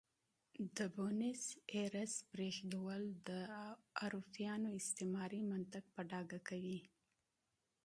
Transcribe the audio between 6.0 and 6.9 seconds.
ډاګه کوي.